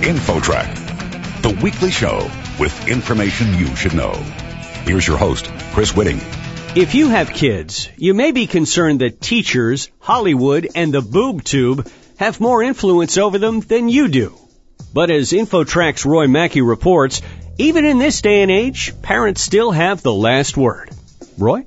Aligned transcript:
InfoTrack, 0.00 1.42
the 1.42 1.62
weekly 1.62 1.90
show 1.90 2.30
with 2.58 2.88
information 2.88 3.58
you 3.58 3.76
should 3.76 3.92
know. 3.92 4.12
Here's 4.84 5.06
your 5.06 5.18
host, 5.18 5.50
Chris 5.74 5.92
Whitting. 5.92 6.20
If 6.74 6.94
you 6.94 7.08
have 7.08 7.34
kids, 7.34 7.90
you 7.98 8.14
may 8.14 8.32
be 8.32 8.46
concerned 8.46 9.02
that 9.02 9.20
teachers, 9.20 9.90
Hollywood, 9.98 10.68
and 10.74 10.94
the 10.94 11.02
boob 11.02 11.44
tube 11.44 11.86
have 12.18 12.40
more 12.40 12.62
influence 12.62 13.18
over 13.18 13.36
them 13.36 13.60
than 13.60 13.90
you 13.90 14.08
do. 14.08 14.38
But 14.94 15.10
as 15.10 15.32
InfoTrack's 15.32 16.06
Roy 16.06 16.28
Mackey 16.28 16.62
reports, 16.62 17.20
even 17.58 17.84
in 17.84 17.98
this 17.98 18.22
day 18.22 18.40
and 18.40 18.50
age, 18.50 18.94
parents 19.02 19.42
still 19.42 19.70
have 19.70 20.02
the 20.02 20.14
last 20.14 20.56
word. 20.56 20.88
Roy? 21.36 21.66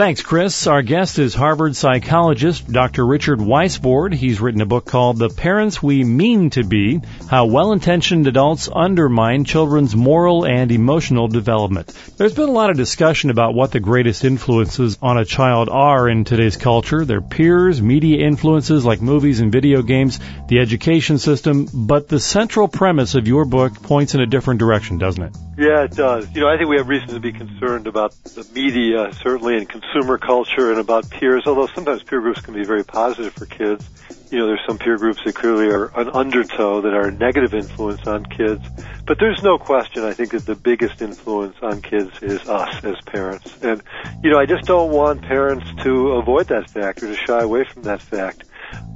Thanks, 0.00 0.22
Chris. 0.22 0.66
Our 0.66 0.80
guest 0.80 1.18
is 1.18 1.34
Harvard 1.34 1.76
psychologist 1.76 2.66
Dr. 2.66 3.04
Richard 3.04 3.38
Weissbourd. 3.38 4.14
He's 4.14 4.40
written 4.40 4.62
a 4.62 4.66
book 4.66 4.86
called 4.86 5.18
The 5.18 5.28
Parents 5.28 5.82
We 5.82 6.04
Mean 6.04 6.48
to 6.50 6.64
Be 6.64 7.02
How 7.28 7.44
Well 7.44 7.72
Intentioned 7.72 8.26
Adults 8.26 8.70
Undermine 8.74 9.44
Children's 9.44 9.94
Moral 9.94 10.46
and 10.46 10.72
Emotional 10.72 11.28
Development. 11.28 11.86
There's 12.16 12.32
been 12.32 12.48
a 12.48 12.52
lot 12.52 12.70
of 12.70 12.78
discussion 12.78 13.28
about 13.28 13.52
what 13.52 13.72
the 13.72 13.80
greatest 13.80 14.24
influences 14.24 14.96
on 15.02 15.18
a 15.18 15.26
child 15.26 15.68
are 15.68 16.08
in 16.08 16.24
today's 16.24 16.56
culture 16.56 17.04
their 17.04 17.20
peers, 17.20 17.82
media 17.82 18.26
influences 18.26 18.86
like 18.86 19.02
movies 19.02 19.40
and 19.40 19.52
video 19.52 19.82
games, 19.82 20.18
the 20.48 20.60
education 20.60 21.18
system, 21.18 21.68
but 21.74 22.08
the 22.08 22.20
central 22.20 22.68
premise 22.68 23.16
of 23.16 23.28
your 23.28 23.44
book 23.44 23.82
points 23.82 24.14
in 24.14 24.22
a 24.22 24.26
different 24.26 24.60
direction, 24.60 24.96
doesn't 24.96 25.24
it? 25.24 25.36
Yeah, 25.58 25.84
it 25.84 25.90
does. 25.90 26.26
You 26.34 26.40
know, 26.40 26.48
I 26.48 26.56
think 26.56 26.70
we 26.70 26.78
have 26.78 26.88
reason 26.88 27.08
to 27.08 27.20
be 27.20 27.32
concerned 27.32 27.86
about 27.86 28.14
the 28.24 28.48
media, 28.54 29.12
certainly, 29.22 29.58
and 29.58 29.68
consumer 29.90 30.18
culture, 30.18 30.70
and 30.70 30.78
about 30.78 31.08
peers. 31.10 31.44
Although 31.46 31.66
sometimes 31.68 32.02
peer 32.02 32.20
groups 32.20 32.40
can 32.40 32.54
be 32.54 32.64
very 32.64 32.84
positive 32.84 33.32
for 33.32 33.46
kids. 33.46 33.88
You 34.30 34.38
know, 34.38 34.46
there's 34.46 34.64
some 34.66 34.78
peer 34.78 34.96
groups 34.96 35.20
that 35.24 35.34
clearly 35.34 35.68
are 35.68 35.86
an 35.98 36.08
undertow 36.10 36.82
that 36.82 36.94
are 36.94 37.08
a 37.08 37.12
negative 37.12 37.54
influence 37.54 38.06
on 38.06 38.24
kids. 38.24 38.64
But 39.06 39.18
there's 39.18 39.42
no 39.42 39.58
question. 39.58 40.04
I 40.04 40.12
think 40.12 40.30
that 40.30 40.46
the 40.46 40.54
biggest 40.54 41.02
influence 41.02 41.56
on 41.62 41.82
kids 41.82 42.10
is 42.22 42.48
us 42.48 42.84
as 42.84 43.00
parents. 43.06 43.56
And 43.62 43.82
you 44.22 44.30
know, 44.30 44.38
I 44.38 44.46
just 44.46 44.64
don't 44.64 44.90
want 44.92 45.22
parents 45.22 45.66
to 45.82 46.12
avoid 46.12 46.48
that 46.48 46.70
fact 46.70 47.02
or 47.02 47.08
to 47.08 47.16
shy 47.16 47.40
away 47.40 47.64
from 47.64 47.82
that 47.82 48.00
fact 48.00 48.44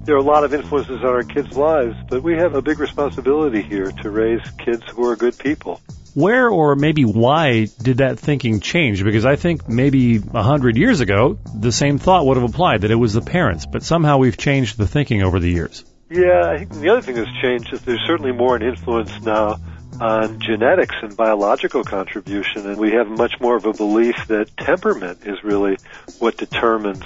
there 0.05 0.15
are 0.15 0.19
a 0.19 0.23
lot 0.23 0.45
of 0.45 0.53
influences 0.53 1.01
on 1.01 1.07
our 1.07 1.23
kids' 1.23 1.57
lives, 1.57 1.97
but 2.09 2.23
we 2.23 2.35
have 2.37 2.55
a 2.55 2.61
big 2.61 2.79
responsibility 2.79 3.63
here 3.63 3.91
to 3.91 4.11
raise 4.11 4.43
kids 4.59 4.83
who 4.91 5.05
are 5.07 5.17
good 5.17 5.37
people. 5.39 5.81
Where 6.15 6.49
or 6.49 6.77
maybe 6.77 7.05
why 7.05 7.67
did 7.83 7.99
that 7.99 8.19
thinking 8.21 8.61
change? 8.61 9.03
Because 9.03 9.27
I 9.27 9.35
think 9.37 9.69
maybe 9.69 10.23
a 10.33 10.43
hundred 10.43 10.77
years 10.77 11.01
ago, 11.01 11.39
the 11.55 11.73
same 11.73 11.99
thought 11.99 12.25
would 12.27 12.37
have 12.37 12.49
applied 12.49 12.83
that 12.83 12.93
it 12.93 12.97
was 12.97 13.13
the 13.13 13.21
parents, 13.21 13.67
but 13.67 13.83
somehow 13.83 14.19
we've 14.19 14.37
changed 14.37 14.79
the 14.79 14.87
thinking 14.87 15.23
over 15.23 15.41
the 15.41 15.51
years. 15.51 15.85
Yeah, 16.11 16.51
I 16.51 16.59
think 16.59 16.75
the 16.75 16.91
other 16.91 17.01
thing 17.01 17.17
that's 17.17 17.43
changed 17.43 17.73
is 17.73 17.83
there's 17.83 18.05
certainly 18.07 18.31
more 18.31 18.55
an 18.55 18.63
influence 18.63 19.11
now 19.23 19.57
on 20.01 20.41
genetics 20.41 20.95
and 21.03 21.17
biological 21.17 21.83
contribution, 21.83 22.69
and 22.69 22.79
we 22.79 22.93
have 22.93 23.09
much 23.09 23.41
more 23.41 23.57
of 23.57 23.65
a 23.65 23.73
belief 23.73 24.27
that 24.29 24.57
temperament 24.57 25.21
is 25.25 25.43
really 25.43 25.77
what 26.19 26.37
determines 26.37 27.03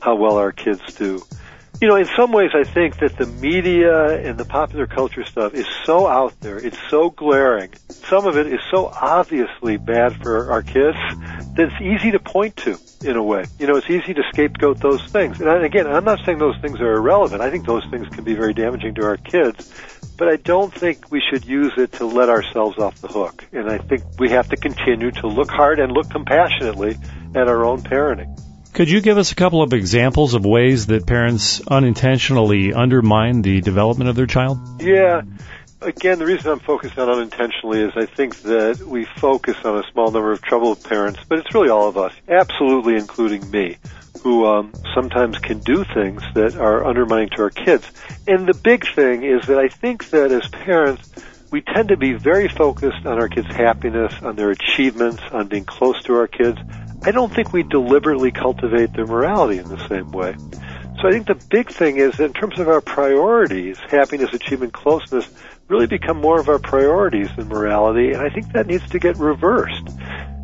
how 0.00 0.16
well 0.16 0.36
our 0.36 0.52
kids 0.52 0.82
do. 0.94 1.22
You 1.80 1.88
know, 1.88 1.96
in 1.96 2.06
some 2.14 2.30
ways, 2.30 2.50
I 2.52 2.64
think 2.64 2.98
that 2.98 3.16
the 3.16 3.24
media 3.24 4.28
and 4.28 4.36
the 4.36 4.44
popular 4.44 4.86
culture 4.86 5.24
stuff 5.24 5.54
is 5.54 5.66
so 5.86 6.06
out 6.06 6.38
there, 6.40 6.58
it's 6.58 6.76
so 6.90 7.08
glaring. 7.08 7.72
Some 7.88 8.26
of 8.26 8.36
it 8.36 8.48
is 8.48 8.60
so 8.70 8.88
obviously 8.88 9.78
bad 9.78 10.22
for 10.22 10.52
our 10.52 10.62
kids 10.62 10.98
that 11.54 11.70
it's 11.72 11.80
easy 11.80 12.10
to 12.10 12.18
point 12.18 12.56
to 12.58 12.76
in 13.02 13.16
a 13.16 13.22
way. 13.22 13.46
You 13.58 13.66
know, 13.66 13.76
it's 13.76 13.88
easy 13.88 14.12
to 14.12 14.22
scapegoat 14.30 14.80
those 14.80 15.02
things. 15.06 15.40
And 15.40 15.64
again, 15.64 15.86
I'm 15.86 16.04
not 16.04 16.18
saying 16.26 16.36
those 16.36 16.60
things 16.60 16.80
are 16.80 16.92
irrelevant. 16.92 17.40
I 17.40 17.50
think 17.50 17.64
those 17.64 17.86
things 17.90 18.06
can 18.08 18.24
be 18.24 18.34
very 18.34 18.52
damaging 18.52 18.96
to 18.96 19.04
our 19.06 19.16
kids. 19.16 19.72
But 20.18 20.28
I 20.28 20.36
don't 20.36 20.74
think 20.74 21.10
we 21.10 21.22
should 21.30 21.46
use 21.46 21.72
it 21.78 21.92
to 21.92 22.04
let 22.04 22.28
ourselves 22.28 22.78
off 22.78 23.00
the 23.00 23.08
hook. 23.08 23.46
And 23.52 23.70
I 23.70 23.78
think 23.78 24.02
we 24.18 24.28
have 24.28 24.50
to 24.50 24.56
continue 24.56 25.12
to 25.12 25.28
look 25.28 25.50
hard 25.50 25.80
and 25.80 25.92
look 25.92 26.10
compassionately 26.10 26.98
at 27.34 27.48
our 27.48 27.64
own 27.64 27.80
parenting. 27.80 28.38
Could 28.72 28.88
you 28.88 29.00
give 29.00 29.18
us 29.18 29.32
a 29.32 29.34
couple 29.34 29.62
of 29.62 29.72
examples 29.72 30.34
of 30.34 30.44
ways 30.44 30.86
that 30.86 31.06
parents 31.06 31.60
unintentionally 31.66 32.72
undermine 32.72 33.42
the 33.42 33.60
development 33.60 34.08
of 34.08 34.16
their 34.16 34.26
child? 34.26 34.58
Yeah. 34.80 35.22
Again, 35.80 36.18
the 36.18 36.26
reason 36.26 36.52
I'm 36.52 36.60
focused 36.60 36.98
on 36.98 37.08
unintentionally 37.08 37.80
is 37.80 37.92
I 37.96 38.06
think 38.06 38.36
that 38.42 38.78
we 38.78 39.06
focus 39.06 39.56
on 39.64 39.78
a 39.78 39.82
small 39.90 40.10
number 40.10 40.30
of 40.30 40.40
troubled 40.40 40.84
parents, 40.84 41.20
but 41.28 41.40
it's 41.40 41.52
really 41.54 41.70
all 41.70 41.88
of 41.88 41.96
us, 41.96 42.12
absolutely 42.28 42.96
including 42.96 43.50
me, 43.50 43.78
who 44.22 44.46
um, 44.46 44.72
sometimes 44.94 45.38
can 45.38 45.58
do 45.58 45.84
things 45.84 46.22
that 46.34 46.56
are 46.56 46.84
undermining 46.84 47.30
to 47.30 47.42
our 47.42 47.50
kids. 47.50 47.90
And 48.28 48.46
the 48.46 48.54
big 48.54 48.86
thing 48.94 49.24
is 49.24 49.46
that 49.46 49.58
I 49.58 49.68
think 49.68 50.10
that 50.10 50.30
as 50.30 50.46
parents, 50.48 51.10
we 51.50 51.62
tend 51.62 51.88
to 51.88 51.96
be 51.96 52.12
very 52.12 52.48
focused 52.48 53.04
on 53.04 53.18
our 53.18 53.28
kids' 53.28 53.48
happiness, 53.48 54.14
on 54.22 54.36
their 54.36 54.50
achievements, 54.50 55.22
on 55.32 55.48
being 55.48 55.64
close 55.64 56.00
to 56.04 56.14
our 56.14 56.28
kids. 56.28 56.58
I 57.02 57.12
don't 57.12 57.34
think 57.34 57.52
we 57.52 57.62
deliberately 57.62 58.30
cultivate 58.30 58.92
their 58.92 59.06
morality 59.06 59.58
in 59.58 59.68
the 59.68 59.88
same 59.88 60.10
way. 60.12 60.34
So 61.00 61.08
I 61.08 61.12
think 61.12 61.26
the 61.26 61.40
big 61.48 61.70
thing 61.70 61.96
is 61.96 62.20
in 62.20 62.34
terms 62.34 62.58
of 62.58 62.68
our 62.68 62.82
priorities, 62.82 63.78
happiness, 63.78 64.34
achievement, 64.34 64.74
closeness 64.74 65.26
really 65.68 65.86
become 65.86 66.20
more 66.20 66.38
of 66.38 66.48
our 66.48 66.58
priorities 66.58 67.28
than 67.36 67.48
morality, 67.48 68.12
and 68.12 68.20
I 68.20 68.28
think 68.28 68.52
that 68.52 68.66
needs 68.66 68.86
to 68.90 68.98
get 68.98 69.16
reversed. 69.16 69.88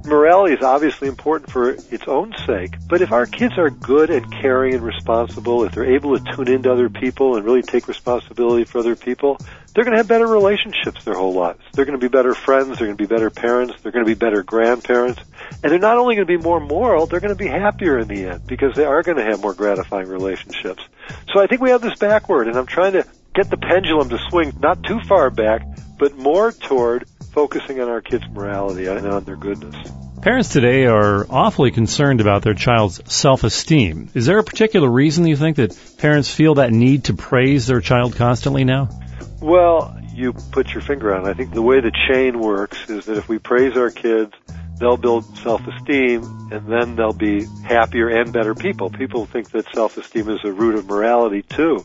Morality 0.06 0.55
is 0.55 0.62
obviously 0.62 1.09
important 1.09 1.50
for 1.50 1.71
its 1.71 2.06
own 2.06 2.33
sake, 2.47 2.77
but 2.89 3.03
if 3.03 3.11
our 3.11 3.27
kids 3.27 3.59
are 3.59 3.71
good 3.71 4.09
and 4.09 4.31
caring 4.33 4.75
and 4.75 4.83
responsible, 4.84 5.65
if 5.65 5.72
they're 5.72 5.97
able 5.97 6.17
to 6.17 6.37
tune 6.37 6.49
into 6.49 6.72
other 6.72 6.89
people 6.89 7.34
and 7.34 7.44
really 7.44 7.62
take 7.62 7.89
responsibility 7.89 8.62
for 8.62 8.78
other 8.78 8.94
people, 8.94 9.37
they're 9.75 9.83
going 9.83 9.93
to 9.93 9.99
have 9.99 10.06
better 10.06 10.28
relationships 10.28 11.05
their 11.05 11.15
whole 11.15 11.34
lives. 11.34 11.59
They're 11.72 11.84
going 11.84 11.99
to 11.99 12.05
be 12.05 12.11
better 12.11 12.34
friends, 12.34 12.78
they're 12.78 12.87
going 12.87 12.97
to 12.97 13.03
be 13.03 13.12
better 13.12 13.31
parents, 13.31 13.75
they're 13.83 13.91
going 13.91 14.05
to 14.05 14.09
be 14.09 14.15
better 14.15 14.44
grandparents, 14.44 15.21
and 15.62 15.72
they're 15.72 15.81
not 15.81 15.99
only 15.99 16.15
going 16.15 16.27
to 16.28 16.38
be 16.38 16.43
more 16.43 16.61
moral, 16.61 17.06
they're 17.06 17.21
going 17.21 17.37
to 17.37 17.44
be 17.44 17.49
happier 17.49 17.99
in 17.99 18.06
the 18.06 18.27
end 18.27 18.47
because 18.47 18.77
they 18.77 18.84
are 18.84 19.03
going 19.03 19.19
to 19.19 19.25
have 19.25 19.43
more 19.43 19.55
gratifying 19.55 20.09
relationships. 20.09 20.84
So 21.33 21.41
I 21.41 21.49
think 21.49 21.61
we 21.61 21.71
have 21.71 21.83
this 21.83 21.99
backward, 21.99 22.47
and 22.47 22.56
I'm 22.56 22.67
trying 22.67 22.93
to 22.93 23.05
get 23.34 23.50
the 23.50 23.56
pendulum 23.56 24.09
to 24.11 24.19
swing 24.31 24.53
not 24.61 24.84
too 24.84 25.00
far 25.00 25.31
back, 25.31 25.67
but 25.99 26.17
more 26.17 26.53
toward 26.53 27.09
focusing 27.37 27.83
on 27.83 27.89
our 27.91 28.01
kids' 28.01 28.25
morality 28.33 28.87
and 28.87 29.07
on 29.07 29.23
their 29.25 29.37
goodness. 29.37 29.77
Parents 30.23 30.49
today 30.49 30.87
are 30.87 31.27
awfully 31.29 31.71
concerned 31.71 32.23
about 32.23 32.41
their 32.41 32.55
child's 32.55 32.99
self-esteem. 33.13 34.09
Is 34.15 34.25
there 34.25 34.39
a 34.39 34.43
particular 34.43 34.89
reason 34.91 35.27
you 35.27 35.37
think 35.37 35.57
that 35.59 35.79
parents 35.99 36.35
feel 36.35 36.55
that 36.55 36.73
need 36.73 37.05
to 37.05 37.15
praise 37.15 37.67
their 37.67 37.83
child 37.83 38.17
constantly 38.17 38.65
now? 38.65 38.89
Well, 39.43 40.01
you 40.15 40.33
put 40.33 40.73
your 40.73 40.81
finger 40.81 41.15
on 41.15 41.27
it. 41.27 41.31
I 41.31 41.35
think 41.35 41.53
the 41.53 41.61
way 41.61 41.81
the 41.81 41.93
chain 42.09 42.41
works 42.41 42.89
is 42.89 43.05
that 43.05 43.19
if 43.19 43.29
we 43.29 43.39
praise 43.39 43.77
our 43.77 43.91
kids, 43.91 44.33
they'll 44.81 44.97
build 44.97 45.37
self-esteem 45.37 46.49
and 46.51 46.67
then 46.67 46.97
they'll 46.97 47.13
be 47.13 47.45
happier 47.65 48.09
and 48.09 48.33
better 48.33 48.55
people. 48.55 48.89
People 48.89 49.27
think 49.27 49.51
that 49.51 49.67
self-esteem 49.75 50.31
is 50.31 50.41
a 50.43 50.53
root 50.53 50.77
of 50.77 50.87
morality 50.87 51.43
too. 51.43 51.85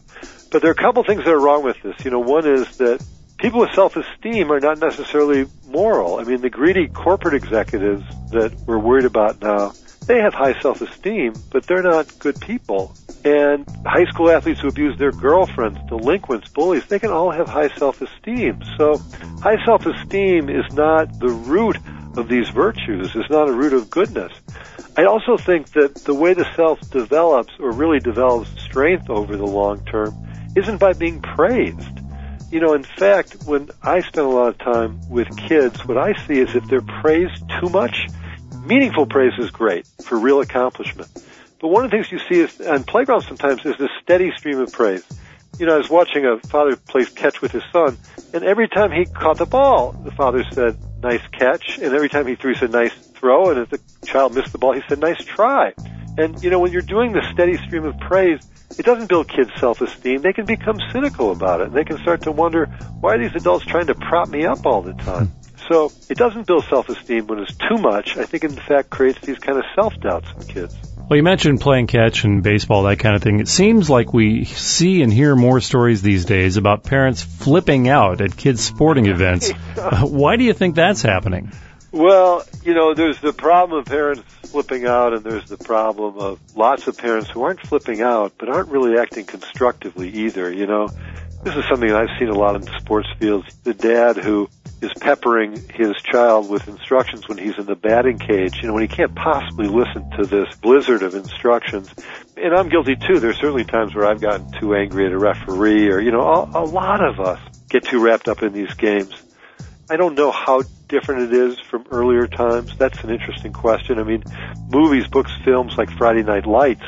But 0.50 0.62
there 0.62 0.72
are 0.72 0.80
a 0.80 0.82
couple 0.82 1.04
things 1.04 1.26
that 1.26 1.30
are 1.34 1.40
wrong 1.40 1.64
with 1.64 1.82
this. 1.84 2.06
You 2.06 2.12
know, 2.12 2.20
one 2.20 2.48
is 2.48 2.78
that 2.78 3.06
people 3.42 3.60
with 3.60 3.74
self-esteem 3.74 4.52
are 4.52 4.60
not 4.60 4.78
necessarily 4.78 5.48
moral. 5.68 6.20
I 6.20 6.24
mean, 6.24 6.42
the 6.42 6.50
greedy 6.50 6.88
corporate 6.88 7.34
executives 7.34 8.04
that 8.30 8.54
we're 8.68 8.78
worried 8.78 9.06
about 9.06 9.42
now, 9.42 9.74
they 10.06 10.20
have 10.20 10.34
high 10.34 10.60
self-esteem, 10.62 11.34
but 11.52 11.66
they're 11.66 11.82
not 11.82 12.20
good 12.20 12.40
people. 12.40 12.96
And 13.26 13.68
high 13.86 14.06
school 14.06 14.30
athletes 14.30 14.62
who 14.62 14.68
abuse 14.68 14.98
their 14.98 15.12
girlfriends, 15.12 15.80
delinquents, 15.88 16.50
bullies, 16.50 16.86
they 16.86 17.00
can 17.00 17.10
all 17.10 17.32
have 17.32 17.48
high 17.48 17.70
self-esteem. 17.70 18.62
So 18.78 18.98
high 19.42 19.64
self-esteem 19.66 20.50
is 20.50 20.72
not 20.74 21.20
the 21.20 21.30
root 21.30 21.78
of 22.18 22.30
these 22.30 22.50
virtues, 22.50 23.16
is 23.16 23.30
not 23.30 23.50
a 23.50 23.54
root 23.54 23.74
of 23.74 23.90
goodness. 23.90 24.32
I 24.98 25.06
also 25.06 25.38
think 25.38 25.72
that 25.72 25.96
the 26.04 26.14
way 26.14 26.34
the 26.34 26.46
self 26.56 26.80
develops 26.92 27.54
or 27.60 27.72
really 27.72 28.00
develops 28.00 28.50
strength 28.62 29.10
over 29.10 29.36
the 29.36 29.48
long 29.48 29.84
term 29.86 30.14
isn't 30.56 30.78
by 30.78 30.94
being 30.94 31.22
praised. 31.22 32.01
You 32.52 32.60
know, 32.60 32.74
in 32.74 32.84
fact, 32.84 33.44
when 33.46 33.70
I 33.82 34.02
spend 34.02 34.28
a 34.28 34.30
lot 34.30 34.50
of 34.50 34.58
time 34.58 35.00
with 35.10 35.36
kids, 35.38 35.86
what 35.86 35.98
I 35.98 36.14
see 36.28 36.38
is 36.40 36.54
if 36.54 36.66
they're 36.66 36.82
praised 36.82 37.42
too 37.62 37.70
much, 37.70 38.08
meaningful 38.66 39.06
praise 39.06 39.32
is 39.40 39.50
great 39.52 39.88
for 40.04 40.20
real 40.20 40.42
accomplishment. 40.42 41.10
But 41.62 41.70
one 41.70 41.86
of 41.86 41.92
the 41.92 41.98
things 41.98 42.12
you 42.12 42.20
see 42.30 42.42
is 42.42 42.60
on 42.60 42.84
playgrounds 42.84 43.26
sometimes 43.28 43.66
is 43.66 43.78
this 43.78 43.90
steady 44.04 44.32
stream 44.36 44.60
of 44.60 44.72
praise. 44.74 45.06
You 45.60 45.66
know, 45.66 45.76
I 45.76 45.78
was 45.78 45.90
watching 45.90 46.26
a 46.26 46.40
father 46.48 46.76
play 46.76 47.06
catch 47.06 47.42
with 47.42 47.54
his 47.54 47.64
son, 47.72 47.98
and 48.34 48.44
every 48.44 48.68
time 48.68 48.92
he 48.92 49.06
caught 49.06 49.38
the 49.38 49.46
ball, 49.46 49.94
the 49.94 50.12
father 50.12 50.44
said, 50.52 50.78
nice 51.02 51.26
catch, 51.32 51.78
and 51.78 51.94
every 51.94 52.10
time 52.10 52.28
he 52.28 52.36
threw, 52.36 52.54
he 52.54 52.60
said, 52.60 52.72
nice 52.72 52.94
throw, 53.14 53.50
and 53.52 53.60
if 53.60 53.70
the 53.70 53.80
child 54.06 54.36
missed 54.36 54.52
the 54.52 54.58
ball, 54.58 54.74
he 54.74 54.82
said, 54.90 55.00
nice 55.00 55.24
try. 55.24 55.74
And, 56.18 56.44
you 56.44 56.50
know, 56.50 56.60
when 56.60 56.74
you're 56.74 56.82
doing 56.82 57.14
the 57.14 57.22
steady 57.32 57.58
stream 57.66 57.86
of 57.86 57.98
praise, 58.00 58.40
it 58.78 58.86
doesn't 58.86 59.08
build 59.08 59.28
kids' 59.28 59.52
self-esteem. 59.58 60.22
They 60.22 60.34
can 60.34 60.46
become 60.46 60.78
cynical 60.92 61.32
about 61.32 61.62
it. 61.62 61.68
And 61.68 61.76
they 61.76 61.84
can 61.84 61.98
start 62.00 62.24
to 62.24 62.32
wonder, 62.32 62.66
why 63.00 63.16
are 63.16 63.20
these 63.20 63.36
adults 63.36 63.66
trying 63.66 63.88
to 63.88 63.96
prop 63.96 64.30
me 64.30 64.46
up 64.46 64.66
all 64.66 64.82
the 64.82 64.94
time? 64.94 65.28
Hmm. 65.28 65.42
So 65.70 65.92
it 66.10 66.18
doesn't 66.18 66.48
build 66.48 66.66
self-esteem 66.66 67.28
when 67.28 67.40
it's 67.40 67.56
too 67.56 67.78
much. 67.78 68.18
I 68.18 68.26
think 68.26 68.44
in 68.44 68.56
fact 68.56 68.90
creates 68.90 69.20
these 69.22 69.38
kind 69.38 69.58
of 69.58 69.64
self-doubts 69.76 70.28
in 70.38 70.48
kids. 70.48 70.76
Well, 71.10 71.18
you 71.18 71.24
mentioned 71.24 71.60
playing 71.60 71.88
catch 71.88 72.24
and 72.24 72.42
baseball, 72.42 72.84
that 72.84 73.00
kind 73.00 73.16
of 73.16 73.22
thing. 73.22 73.42
It 73.42 73.48
seems 73.48 73.90
like 73.90 74.14
we 74.14 74.46
see 74.46 75.02
and 75.02 75.12
hear 75.12 75.36
more 75.36 75.60
stories 75.60 76.02
these 76.02 76.24
days 76.26 76.58
about 76.58 76.84
parents 76.84 77.22
flipping 77.22 77.90
out 77.90 78.22
at 78.22 78.38
kids' 78.38 78.62
sporting 78.62 79.08
events. 79.08 79.52
Why 80.02 80.38
do 80.38 80.46
you 80.46 80.54
think 80.54 80.76
that's 80.76 81.02
happening? 81.02 81.52
Well, 81.92 82.44
you 82.64 82.74
know, 82.74 82.94
there's 82.94 83.20
the 83.20 83.34
problem 83.34 83.80
of 83.80 83.86
parents 83.86 84.24
flipping 84.44 84.86
out, 84.86 85.14
and 85.14 85.24
there's 85.24 85.48
the 85.50 85.58
problem 85.58 86.18
of 86.18 86.40
lots 86.56 86.88
of 86.88 86.98
parents 86.98 87.30
who 87.30 87.44
aren't 87.44 87.60
flipping 87.60 88.02
out, 88.02 88.34
but 88.38 88.50
aren't 88.50 88.70
really 88.70 88.98
acting 88.98 89.26
constructively 89.26 90.10
either. 90.10 90.52
You 90.54 90.68
know, 90.68 90.90
this 91.44 91.56
is 91.56 91.66
something 91.70 91.92
I've 91.92 92.18
seen 92.18 92.30
a 92.30 92.38
lot 92.38 92.56
in 92.56 92.64
sports 92.80 93.10
fields. 93.20 93.54
The 93.64 93.74
dad 93.74 94.16
who 94.16 94.50
is 94.82 94.92
peppering 95.00 95.62
his 95.70 95.96
child 96.02 96.50
with 96.50 96.68
instructions 96.68 97.28
when 97.28 97.38
he's 97.38 97.58
in 97.58 97.66
the 97.66 97.76
batting 97.76 98.18
cage, 98.20 98.62
you 98.62 98.68
know, 98.68 98.74
when 98.74 98.82
he 98.82 98.88
can't 98.88 99.14
possibly 99.14 99.68
listen 99.68 100.10
to 100.12 100.26
this 100.26 100.56
blizzard 100.56 101.04
of 101.04 101.14
instructions. 101.14 101.94
And 102.36 102.54
I'm 102.56 102.70
guilty 102.70 102.96
too. 102.96 103.20
There's 103.20 103.38
certainly 103.38 103.66
times 103.66 103.94
where 103.94 104.08
I've 104.08 104.22
gotten 104.22 104.52
too 104.60 104.76
angry 104.76 105.06
at 105.06 105.12
a 105.12 105.20
referee 105.20 105.90
or, 105.90 106.00
you 106.00 106.12
know, 106.12 106.22
a, 106.22 106.64
a 106.64 106.66
lot 106.66 107.04
of 107.04 107.20
us 107.20 107.40
get 107.70 107.86
too 107.86 108.00
wrapped 108.00 108.28
up 108.28 108.42
in 108.42 108.54
these 108.54 108.74
games. 108.74 109.14
I 109.90 109.98
don't 109.98 110.16
know 110.16 110.32
how 110.32 110.64
different 110.92 111.34
it 111.34 111.34
is 111.34 111.58
from 111.60 111.86
earlier 111.90 112.28
times. 112.28 112.78
That's 112.78 113.02
an 113.04 113.10
interesting 113.10 113.54
question. 113.54 113.98
I 113.98 114.04
mean, 114.04 114.24
movies, 114.70 115.08
books, 115.08 115.32
films 115.44 115.78
like 115.78 115.90
Friday 115.92 116.22
Night 116.22 116.46
Lights 116.46 116.84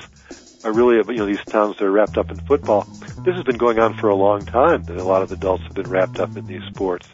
are 0.65 0.73
really, 0.73 0.97
you 0.97 1.19
know, 1.19 1.25
these 1.25 1.43
towns 1.45 1.77
that 1.77 1.85
are 1.85 1.91
wrapped 1.91 2.17
up 2.17 2.29
in 2.29 2.37
football. 2.41 2.83
This 3.23 3.35
has 3.35 3.43
been 3.43 3.57
going 3.57 3.79
on 3.79 3.97
for 3.97 4.09
a 4.09 4.15
long 4.15 4.45
time 4.45 4.83
that 4.83 4.97
a 4.97 5.03
lot 5.03 5.21
of 5.21 5.31
adults 5.31 5.63
have 5.63 5.73
been 5.73 5.89
wrapped 5.89 6.19
up 6.19 6.35
in 6.35 6.45
these 6.45 6.63
sports. 6.63 7.07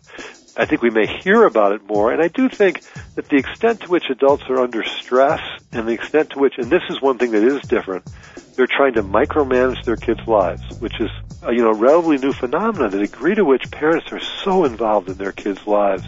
I 0.58 0.66
think 0.66 0.82
we 0.82 0.90
may 0.90 1.06
hear 1.06 1.46
about 1.46 1.72
it 1.72 1.84
more, 1.88 2.12
and 2.12 2.22
I 2.22 2.28
do 2.28 2.50
think 2.50 2.82
that 3.16 3.30
the 3.30 3.38
extent 3.38 3.82
to 3.82 3.88
which 3.88 4.10
adults 4.10 4.44
are 4.50 4.60
under 4.60 4.84
stress 4.84 5.40
and 5.72 5.88
the 5.88 5.94
extent 5.94 6.32
to 6.32 6.40
which, 6.40 6.58
and 6.58 6.70
this 6.70 6.84
is 6.90 7.02
one 7.02 7.18
thing 7.18 7.32
that 7.32 7.44
is 7.44 7.62
different, 7.62 8.06
they're 8.56 8.68
trying 8.68 8.94
to 8.96 9.04
micromanage 9.04 9.86
their 9.86 9.96
kids' 9.96 10.28
lives, 10.28 10.62
which 10.80 11.00
is 11.00 11.10
a, 11.44 11.54
you 11.54 11.60
know, 11.60 11.70
a 11.70 11.76
relatively 11.76 12.18
new 12.18 12.34
phenomenon, 12.34 12.92
the 12.92 13.00
degree 13.00 13.36
to 13.36 13.46
which 13.46 13.72
parents 13.72 14.12
are 14.12 14.20
so 14.20 14.66
involved 14.66 15.08
in 15.08 15.16
their 15.16 15.32
kids' 15.32 15.66
lives 15.66 16.04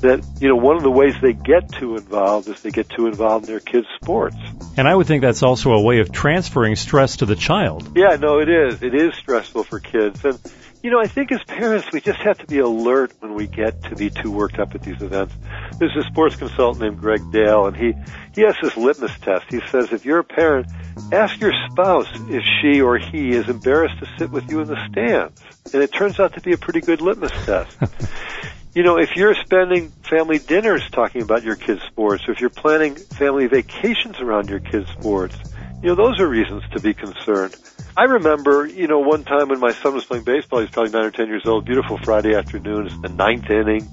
that, 0.00 0.24
you 0.40 0.48
know, 0.48 0.56
one 0.56 0.76
of 0.76 0.82
the 0.82 0.90
ways 0.90 1.14
they 1.20 1.32
get 1.32 1.72
too 1.72 1.96
involved 1.96 2.48
is 2.48 2.60
they 2.62 2.70
get 2.70 2.88
too 2.88 3.06
involved 3.06 3.46
in 3.46 3.52
their 3.52 3.60
kids' 3.60 3.86
sports. 4.02 4.36
And 4.76 4.86
I 4.86 4.94
would 4.94 5.06
think 5.06 5.22
that's 5.22 5.42
also 5.42 5.72
a 5.72 5.82
way 5.82 6.00
of 6.00 6.12
transferring 6.12 6.76
stress 6.76 7.18
to 7.18 7.26
the 7.26 7.36
child. 7.36 7.96
Yeah, 7.96 8.16
no, 8.16 8.40
it 8.40 8.48
is. 8.48 8.82
It 8.82 8.94
is 8.94 9.14
stressful 9.14 9.64
for 9.64 9.80
kids. 9.80 10.24
And, 10.24 10.38
you 10.82 10.90
know, 10.90 11.00
I 11.00 11.06
think 11.06 11.32
as 11.32 11.42
parents, 11.44 11.90
we 11.92 12.00
just 12.00 12.20
have 12.20 12.38
to 12.38 12.46
be 12.46 12.58
alert 12.58 13.12
when 13.20 13.34
we 13.34 13.46
get 13.46 13.82
to 13.84 13.96
be 13.96 14.10
too 14.10 14.30
worked 14.30 14.58
up 14.58 14.74
at 14.74 14.82
these 14.82 15.00
events. 15.00 15.34
There's 15.78 15.96
a 15.96 16.02
sports 16.04 16.36
consultant 16.36 16.82
named 16.82 16.98
Greg 16.98 17.20
Dale, 17.32 17.66
and 17.66 17.76
he, 17.76 17.94
he 18.34 18.42
has 18.42 18.54
this 18.62 18.76
litmus 18.76 19.18
test. 19.20 19.46
He 19.48 19.60
says, 19.68 19.92
if 19.92 20.04
you're 20.04 20.20
a 20.20 20.24
parent, 20.24 20.66
ask 21.12 21.40
your 21.40 21.52
spouse 21.70 22.08
if 22.28 22.44
she 22.60 22.80
or 22.80 22.98
he 22.98 23.30
is 23.30 23.48
embarrassed 23.48 23.98
to 24.00 24.08
sit 24.18 24.30
with 24.30 24.50
you 24.50 24.60
in 24.60 24.68
the 24.68 24.88
stands. 24.90 25.40
And 25.72 25.82
it 25.82 25.92
turns 25.92 26.20
out 26.20 26.34
to 26.34 26.40
be 26.40 26.52
a 26.52 26.58
pretty 26.58 26.80
good 26.80 27.00
litmus 27.00 27.32
test. 27.44 27.76
you 28.76 28.82
know, 28.82 28.98
if 28.98 29.16
you're 29.16 29.34
spending 29.34 29.88
family 30.02 30.38
dinners 30.38 30.82
talking 30.92 31.22
about 31.22 31.42
your 31.42 31.56
kids' 31.56 31.80
sports, 31.86 32.28
or 32.28 32.32
if 32.32 32.42
you're 32.42 32.50
planning 32.50 32.94
family 32.94 33.46
vacations 33.46 34.20
around 34.20 34.50
your 34.50 34.58
kids' 34.60 34.90
sports, 34.90 35.34
you 35.82 35.88
know, 35.88 35.94
those 35.94 36.20
are 36.20 36.28
reasons 36.28 36.62
to 36.72 36.80
be 36.80 36.92
concerned. 36.92 37.56
I 37.96 38.04
remember, 38.04 38.66
you 38.66 38.86
know, 38.86 38.98
one 38.98 39.24
time 39.24 39.48
when 39.48 39.60
my 39.60 39.72
son 39.72 39.94
was 39.94 40.04
playing 40.04 40.24
baseball, 40.24 40.58
he 40.58 40.64
was 40.64 40.70
probably 40.72 40.92
nine 40.92 41.06
or 41.06 41.10
ten 41.10 41.28
years 41.28 41.46
old, 41.46 41.64
beautiful 41.64 41.96
Friday 41.96 42.34
afternoon, 42.34 42.88
it's 42.88 43.00
the 43.00 43.08
ninth 43.08 43.48
inning. 43.48 43.88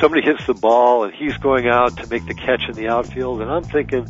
Somebody 0.00 0.22
hits 0.22 0.46
the 0.46 0.54
ball 0.54 1.04
and 1.04 1.12
he's 1.12 1.36
going 1.36 1.68
out 1.68 1.94
to 1.98 2.06
make 2.06 2.26
the 2.26 2.34
catch 2.34 2.62
in 2.70 2.74
the 2.74 2.88
outfield 2.88 3.42
and 3.42 3.50
I'm 3.50 3.62
thinking, 3.62 4.06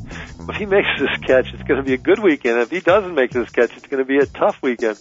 if 0.48 0.56
he 0.56 0.64
makes 0.64 0.88
this 1.00 1.10
catch, 1.26 1.52
it's 1.52 1.62
going 1.64 1.80
to 1.80 1.84
be 1.84 1.94
a 1.94 1.98
good 1.98 2.20
weekend. 2.20 2.60
If 2.60 2.70
he 2.70 2.78
doesn't 2.78 3.16
make 3.16 3.32
this 3.32 3.50
catch, 3.50 3.76
it's 3.76 3.88
going 3.88 3.98
to 3.98 4.06
be 4.06 4.18
a 4.18 4.26
tough 4.26 4.62
weekend. 4.62 5.00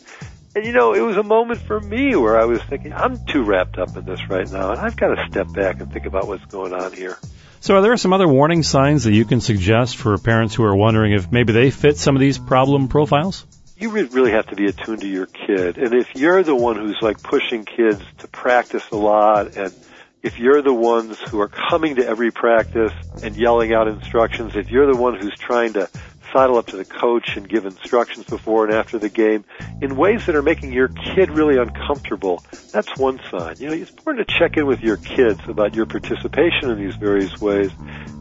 And 0.54 0.66
you 0.66 0.74
know, 0.74 0.94
it 0.94 1.02
was 1.02 1.18
a 1.18 1.24
moment 1.24 1.62
for 1.62 1.80
me 1.80 2.16
where 2.16 2.40
I 2.40 2.46
was 2.46 2.62
thinking, 2.64 2.94
I'm 2.94 3.24
too 3.26 3.44
wrapped 3.44 3.78
up 3.78 3.96
in 3.96 4.06
this 4.06 4.20
right 4.30 4.50
now 4.52 4.72
and 4.72 4.80
I've 4.80 4.98
got 4.98 5.16
to 5.16 5.26
step 5.30 5.52
back 5.54 5.80
and 5.80 5.92
think 5.92 6.06
about 6.06 6.28
what's 6.28 6.46
going 6.46 6.74
on 6.74 6.94
here. 6.94 7.18
So 7.62 7.76
are 7.76 7.82
there 7.82 7.96
some 7.96 8.12
other 8.12 8.28
warning 8.28 8.64
signs 8.64 9.06
that 9.06 9.14
you 9.14 9.24
can 9.24 9.40
suggest 9.40 9.98
for 9.98 10.18
parents 10.18 10.56
who 10.56 10.64
are 10.64 10.76
wondering 10.76 11.14
if 11.14 11.32
maybe 11.32 11.54
they 11.54 11.72
fit 11.72 11.98
some 11.98 12.16
of 12.16 12.20
these 12.20 12.38
problem 12.38 12.88
profiles? 12.88 13.46
you 13.82 13.90
really 13.90 14.32
have 14.32 14.46
to 14.46 14.56
be 14.56 14.68
attuned 14.68 15.02
to 15.02 15.08
your 15.08 15.26
kid. 15.26 15.80
And 15.80 15.96
if 15.96 16.16
you're 16.16 16.44
the 16.44 16.56
one 16.56 16.76
who's 16.76 17.00
like 17.02 17.24
pushing 17.24 17.66
kids 17.66 18.04
to 18.20 18.28
practice 18.28 18.88
a 18.92 18.96
lot 18.96 19.58
and 19.58 19.74
if 20.22 20.38
you're 20.38 20.62
the 20.62 20.74
ones 20.74 21.18
who 21.18 21.42
are 21.42 21.48
coming 21.48 21.96
to 21.96 22.06
every 22.06 22.30
practice 22.30 22.94
and 23.24 23.36
yelling 23.36 23.74
out 23.74 23.88
instructions, 23.88 24.56
if 24.56 24.70
you're 24.70 24.86
the 24.86 24.96
one 24.96 25.20
who's 25.20 25.36
trying 25.36 25.74
to 25.74 25.90
sidle 26.34 26.58
up 26.58 26.68
to 26.68 26.78
the 26.78 26.86
coach 26.86 27.36
and 27.36 27.48
give 27.48 27.66
instructions 27.66 28.26
before 28.26 28.66
and 28.66 28.74
after 28.74 28.98
the 28.98 29.10
game 29.10 29.44
in 29.82 29.96
ways 29.96 30.26
that 30.26 30.36
are 30.36 30.42
making 30.42 30.72
your 30.74 30.88
kid 30.88 31.30
really 31.32 31.58
uncomfortable, 31.58 32.44
that's 32.72 32.96
one 32.98 33.20
sign. 33.30 33.56
You 33.60 33.68
know, 33.68 33.74
it's 33.74 33.92
important 33.92 34.28
to 34.28 34.40
check 34.40 34.58
in 34.58 34.66
with 34.66 34.82
your 34.82 34.98
kids 34.98 35.40
about 35.48 35.76
your 35.76 35.86
participation 35.86 36.70
in 36.70 36.78
these 36.78 36.96
various 36.96 37.40
ways 37.40 37.72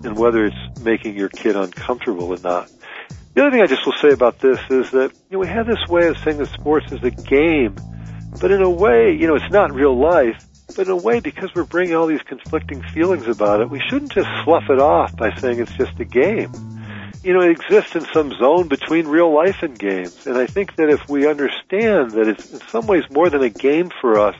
and 0.04 0.16
whether 0.18 0.44
it's 0.44 0.80
making 0.82 1.16
your 1.16 1.28
kid 1.28 1.56
uncomfortable 1.56 2.32
or 2.32 2.38
not. 2.38 2.70
The 3.34 3.42
other 3.42 3.50
thing 3.52 3.62
I 3.62 3.66
just 3.66 3.86
will 3.86 3.94
say 4.00 4.10
about 4.10 4.40
this 4.40 4.58
is 4.70 4.90
that 4.90 5.12
you 5.30 5.36
know, 5.36 5.38
we 5.38 5.46
have 5.46 5.66
this 5.66 5.86
way 5.88 6.08
of 6.08 6.18
saying 6.18 6.38
that 6.38 6.48
sports 6.48 6.90
is 6.90 7.02
a 7.02 7.10
game, 7.10 7.76
but 8.40 8.50
in 8.50 8.60
a 8.60 8.70
way, 8.70 9.12
you 9.12 9.26
know, 9.28 9.36
it's 9.36 9.52
not 9.52 9.72
real 9.72 9.96
life. 9.96 10.46
But 10.76 10.86
in 10.86 10.92
a 10.92 10.96
way, 10.96 11.18
because 11.18 11.50
we're 11.54 11.64
bringing 11.64 11.96
all 11.96 12.06
these 12.06 12.22
conflicting 12.22 12.82
feelings 12.94 13.26
about 13.26 13.60
it, 13.60 13.70
we 13.70 13.80
shouldn't 13.88 14.12
just 14.12 14.28
slough 14.44 14.70
it 14.70 14.78
off 14.78 15.16
by 15.16 15.34
saying 15.34 15.58
it's 15.58 15.72
just 15.72 15.98
a 15.98 16.04
game. 16.04 16.52
You 17.22 17.34
know, 17.34 17.40
it 17.42 17.50
exists 17.50 17.94
in 17.94 18.06
some 18.14 18.32
zone 18.32 18.68
between 18.68 19.06
real 19.06 19.32
life 19.34 19.62
and 19.62 19.78
games. 19.78 20.26
And 20.26 20.38
I 20.38 20.46
think 20.46 20.76
that 20.76 20.88
if 20.88 21.06
we 21.06 21.28
understand 21.28 22.12
that 22.12 22.26
it's 22.26 22.50
in 22.50 22.60
some 22.68 22.86
ways 22.86 23.04
more 23.10 23.28
than 23.28 23.42
a 23.42 23.50
game 23.50 23.90
for 24.00 24.18
us, 24.18 24.36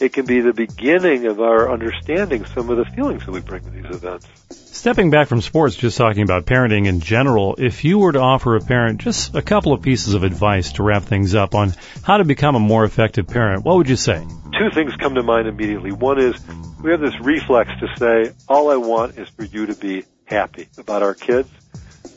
it 0.00 0.12
can 0.12 0.26
be 0.26 0.40
the 0.40 0.52
beginning 0.52 1.26
of 1.26 1.40
our 1.40 1.72
understanding 1.72 2.44
some 2.44 2.70
of 2.70 2.76
the 2.76 2.84
feelings 2.84 3.26
that 3.26 3.32
we 3.32 3.40
bring 3.40 3.64
to 3.64 3.70
these 3.70 3.84
events. 3.86 4.28
Stepping 4.50 5.10
back 5.10 5.26
from 5.26 5.40
sports, 5.40 5.74
just 5.74 5.98
talking 5.98 6.22
about 6.22 6.46
parenting 6.46 6.86
in 6.86 7.00
general, 7.00 7.56
if 7.58 7.84
you 7.84 7.98
were 7.98 8.12
to 8.12 8.20
offer 8.20 8.54
a 8.54 8.60
parent 8.60 9.00
just 9.00 9.34
a 9.34 9.42
couple 9.42 9.72
of 9.72 9.82
pieces 9.82 10.14
of 10.14 10.22
advice 10.22 10.72
to 10.74 10.82
wrap 10.84 11.02
things 11.02 11.34
up 11.34 11.54
on 11.54 11.74
how 12.04 12.16
to 12.16 12.24
become 12.24 12.54
a 12.54 12.60
more 12.60 12.84
effective 12.84 13.26
parent, 13.26 13.64
what 13.64 13.76
would 13.76 13.88
you 13.88 13.96
say? 13.96 14.24
Two 14.58 14.70
things 14.72 14.94
come 14.96 15.16
to 15.16 15.22
mind 15.22 15.48
immediately. 15.48 15.90
One 15.90 16.20
is 16.20 16.34
we 16.80 16.92
have 16.92 17.00
this 17.00 17.18
reflex 17.20 17.70
to 17.80 17.88
say, 17.98 18.32
all 18.48 18.70
I 18.70 18.76
want 18.76 19.18
is 19.18 19.28
for 19.30 19.44
you 19.44 19.66
to 19.66 19.74
be 19.74 20.04
happy 20.24 20.68
about 20.78 21.02
our 21.02 21.14
kids. 21.14 21.50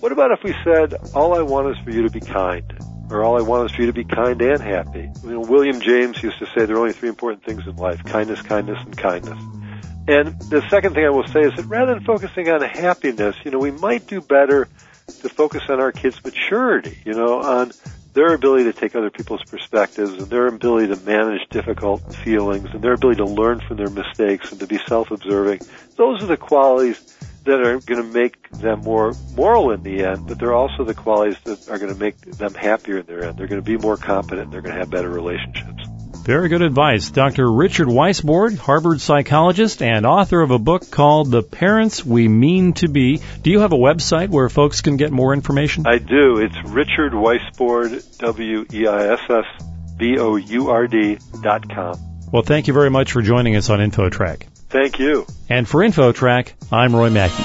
What 0.03 0.11
about 0.11 0.31
if 0.31 0.43
we 0.43 0.53
said, 0.65 0.95
all 1.13 1.33
I 1.33 1.43
want 1.43 1.69
is 1.69 1.81
for 1.81 1.89
you 1.89 2.01
to 2.01 2.09
be 2.09 2.19
kind? 2.19 2.65
Or 3.09 3.23
all 3.23 3.39
I 3.39 3.41
want 3.41 3.71
is 3.71 3.73
for 3.73 3.83
you 3.83 3.87
to 3.87 3.93
be 3.93 4.03
kind 4.03 4.41
and 4.41 4.61
happy. 4.61 5.09
You 5.23 5.29
know, 5.29 5.39
William 5.39 5.79
James 5.79 6.21
used 6.21 6.39
to 6.39 6.45
say 6.47 6.65
there 6.65 6.75
are 6.75 6.79
only 6.79 6.91
three 6.91 7.07
important 7.07 7.45
things 7.45 7.65
in 7.65 7.77
life, 7.77 8.03
kindness, 8.03 8.41
kindness, 8.41 8.79
and 8.83 8.97
kindness. 8.97 9.41
And 10.09 10.37
the 10.49 10.61
second 10.69 10.93
thing 10.93 11.05
I 11.05 11.09
will 11.09 11.25
say 11.27 11.43
is 11.43 11.55
that 11.55 11.67
rather 11.67 11.93
than 11.93 12.03
focusing 12.03 12.49
on 12.49 12.59
happiness, 12.59 13.37
you 13.45 13.51
know, 13.51 13.59
we 13.59 13.71
might 13.71 14.05
do 14.05 14.19
better 14.19 14.67
to 15.21 15.29
focus 15.29 15.61
on 15.69 15.79
our 15.79 15.93
kids' 15.93 16.21
maturity, 16.21 16.97
you 17.05 17.13
know, 17.13 17.39
on 17.39 17.71
their 18.11 18.33
ability 18.33 18.65
to 18.65 18.73
take 18.73 18.97
other 18.97 19.09
people's 19.09 19.43
perspectives 19.45 20.11
and 20.11 20.27
their 20.29 20.47
ability 20.47 20.93
to 20.93 20.97
manage 21.05 21.47
difficult 21.49 22.13
feelings 22.13 22.67
and 22.73 22.81
their 22.81 22.95
ability 22.95 23.19
to 23.19 23.25
learn 23.25 23.61
from 23.61 23.77
their 23.77 23.89
mistakes 23.89 24.51
and 24.51 24.59
to 24.59 24.67
be 24.67 24.79
self-observing. 24.79 25.61
Those 25.95 26.21
are 26.21 26.27
the 26.27 26.35
qualities 26.35 26.99
that 27.45 27.59
are 27.59 27.79
going 27.79 28.01
to 28.01 28.13
make 28.13 28.49
them 28.51 28.81
more 28.81 29.13
moral 29.35 29.71
in 29.71 29.83
the 29.83 30.03
end, 30.03 30.27
but 30.27 30.39
they're 30.39 30.53
also 30.53 30.83
the 30.83 30.93
qualities 30.93 31.37
that 31.43 31.69
are 31.69 31.77
going 31.77 31.93
to 31.93 31.99
make 31.99 32.19
them 32.21 32.53
happier 32.53 32.99
in 32.99 33.05
their 33.05 33.25
end. 33.25 33.37
They're 33.37 33.47
going 33.47 33.61
to 33.61 33.65
be 33.65 33.77
more 33.77 33.97
competent. 33.97 34.51
They're 34.51 34.61
going 34.61 34.73
to 34.73 34.79
have 34.79 34.89
better 34.89 35.09
relationships. 35.09 35.83
Very 36.23 36.47
good 36.47 36.61
advice. 36.61 37.09
Dr. 37.09 37.51
Richard 37.51 37.89
Weissbourd, 37.89 38.57
Harvard 38.57 39.01
psychologist 39.01 39.81
and 39.81 40.05
author 40.05 40.39
of 40.39 40.51
a 40.51 40.59
book 40.59 40.89
called 40.89 41.29
The 41.31 41.43
Parents 41.43 42.05
We 42.05 42.29
Mean 42.29 42.71
to 42.75 42.87
Be. 42.87 43.19
Do 43.41 43.49
you 43.49 43.59
have 43.59 43.73
a 43.73 43.77
website 43.77 44.29
where 44.29 44.47
folks 44.47 44.79
can 44.79 44.95
get 44.95 45.11
more 45.11 45.33
information? 45.33 45.85
I 45.85 45.97
do. 45.97 46.37
It's 46.37 46.55
Richard 46.69 47.11
Weissbourd, 47.11 48.19
W-E-I-S-S-B-O-U-R-D 48.19 48.77
dot 51.41 51.69
com. 51.69 51.99
Well, 52.31 52.43
thank 52.43 52.67
you 52.67 52.73
very 52.73 52.89
much 52.89 53.11
for 53.11 53.21
joining 53.21 53.57
us 53.57 53.69
on 53.69 53.79
InfoTrack. 53.79 54.52
Thank 54.73 54.97
you. 54.97 55.27
And 55.49 55.67
for 55.67 55.81
InfoTrack, 55.81 56.51
I'm 56.71 56.95
Roy 56.95 57.11
Mackey. 57.11 57.43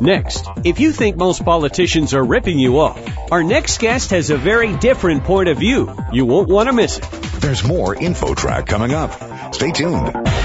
Next, 0.00 0.46
if 0.64 0.80
you 0.80 0.92
think 0.92 1.18
most 1.18 1.44
politicians 1.44 2.14
are 2.14 2.24
ripping 2.24 2.58
you 2.58 2.80
off, 2.80 2.98
our 3.30 3.42
next 3.42 3.80
guest 3.80 4.12
has 4.12 4.30
a 4.30 4.38
very 4.38 4.74
different 4.78 5.24
point 5.24 5.50
of 5.50 5.58
view. 5.58 5.94
You 6.10 6.24
won't 6.24 6.48
want 6.48 6.70
to 6.70 6.72
miss 6.72 6.96
it. 6.96 7.04
There's 7.42 7.62
more 7.64 7.94
InfoTrack 7.96 8.66
coming 8.66 8.94
up. 8.94 9.54
Stay 9.54 9.72
tuned. 9.72 10.37